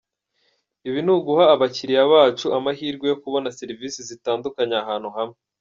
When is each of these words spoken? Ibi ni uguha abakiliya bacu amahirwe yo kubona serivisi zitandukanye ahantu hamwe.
Ibi 0.87 0.99
ni 1.05 1.11
uguha 1.15 1.43
abakiliya 1.55 2.03
bacu 2.13 2.47
amahirwe 2.57 3.05
yo 3.11 3.17
kubona 3.23 3.55
serivisi 3.59 3.99
zitandukanye 4.09 4.75
ahantu 4.83 5.09
hamwe. 5.17 5.37